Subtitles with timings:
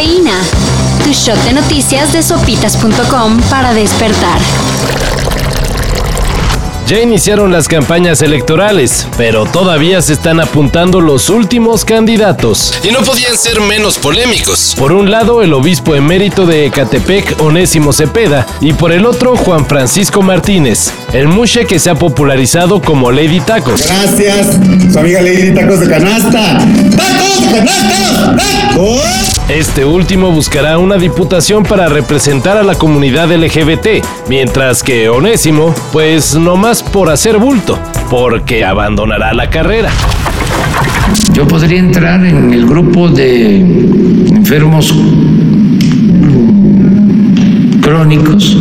[0.00, 0.40] Cafeína.
[1.04, 4.40] Tu shot de noticias de sopitas.com para despertar.
[6.86, 12.72] Ya iniciaron las campañas electorales, pero todavía se están apuntando los últimos candidatos.
[12.82, 14.74] Y no podían ser menos polémicos.
[14.78, 19.66] Por un lado, el obispo emérito de Ecatepec, Onésimo Cepeda, y por el otro, Juan
[19.66, 23.82] Francisco Martínez, el mushe que se ha popularizado como Lady Tacos.
[23.86, 24.58] Gracias,
[24.90, 26.30] su amiga Lady Tacos de Canasta.
[26.30, 26.96] ¡Tacos de canasta!
[26.96, 27.29] ¡Tacos!
[29.60, 36.34] Este último buscará una diputación para representar a la comunidad LGBT, mientras que Onésimo, pues
[36.34, 37.78] nomás por hacer bulto,
[38.08, 39.90] porque abandonará la carrera.
[41.34, 44.94] Yo podría entrar en el grupo de enfermos
[47.82, 48.56] crónicos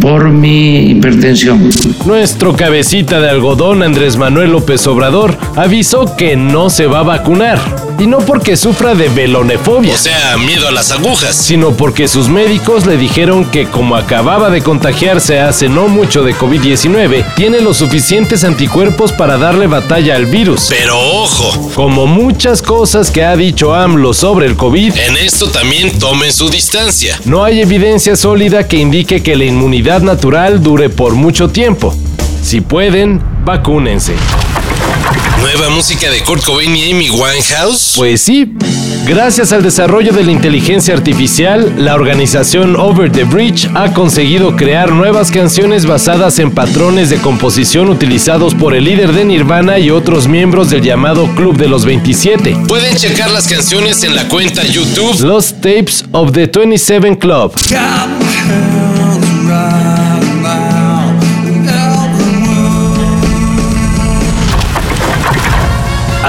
[0.00, 1.68] por mi hipertensión.
[2.06, 7.81] Nuestro cabecita de algodón Andrés Manuel López Obrador avisó que no se va a vacunar.
[8.02, 9.94] Y no porque sufra de velonefobia.
[9.94, 11.36] O sea, miedo a las agujas.
[11.36, 16.34] Sino porque sus médicos le dijeron que como acababa de contagiarse hace no mucho de
[16.34, 20.66] COVID-19, tiene los suficientes anticuerpos para darle batalla al virus.
[20.68, 21.70] Pero ojo.
[21.76, 26.48] Como muchas cosas que ha dicho AMLO sobre el COVID, en esto también tomen su
[26.48, 27.20] distancia.
[27.24, 31.94] No hay evidencia sólida que indique que la inmunidad natural dure por mucho tiempo.
[32.42, 34.14] Si pueden, vacúnense.
[35.42, 37.94] ¿Nueva música de Kurt Cobain y Amy Winehouse?
[37.96, 38.52] Pues sí.
[39.04, 44.92] Gracias al desarrollo de la inteligencia artificial, la organización Over the Bridge ha conseguido crear
[44.92, 50.28] nuevas canciones basadas en patrones de composición utilizados por el líder de Nirvana y otros
[50.28, 52.58] miembros del llamado Club de los 27.
[52.68, 57.52] Pueden checar las canciones en la cuenta YouTube Los Tapes of the 27 Club.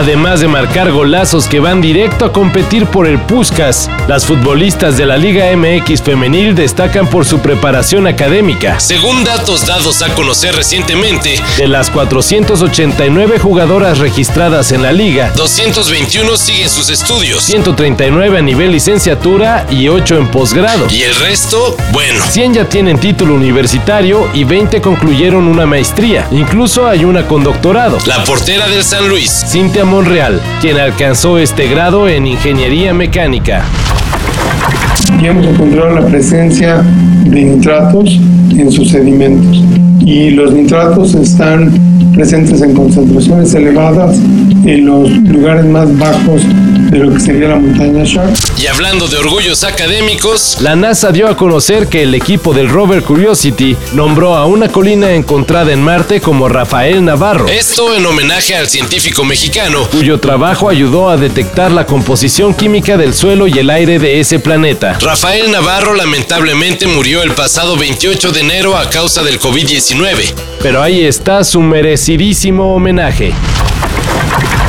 [0.00, 5.04] Además de marcar golazos que van directo a competir por el Puskas, las futbolistas de
[5.04, 8.80] la Liga MX femenil destacan por su preparación académica.
[8.80, 16.34] Según datos dados a conocer recientemente, de las 489 jugadoras registradas en la liga, 221
[16.38, 20.86] siguen sus estudios, 139 a nivel licenciatura y 8 en posgrado.
[20.88, 22.24] Y el resto, bueno.
[22.26, 26.26] 100 ya tienen título universitario y 20 concluyeron una maestría.
[26.30, 27.98] Incluso hay una con doctorado.
[28.06, 33.64] La portera del San Luis, Cintia Monreal, quien alcanzó este grado en ingeniería mecánica.
[35.20, 36.82] Y hemos encontrado la presencia
[37.24, 38.18] de nitratos
[38.56, 39.62] en sus sedimentos.
[40.00, 41.72] Y los nitratos están
[42.14, 44.16] presentes en concentraciones elevadas
[44.64, 46.42] en los lugares más bajos
[46.92, 53.04] Y hablando de orgullos académicos, la NASA dio a conocer que el equipo del rover
[53.04, 57.46] Curiosity nombró a una colina encontrada en Marte como Rafael Navarro.
[57.46, 63.14] Esto en homenaje al científico mexicano, cuyo trabajo ayudó a detectar la composición química del
[63.14, 64.98] suelo y el aire de ese planeta.
[65.00, 70.34] Rafael Navarro lamentablemente murió el pasado 28 de enero a causa del COVID-19.
[70.60, 73.32] Pero ahí está su merecidísimo homenaje.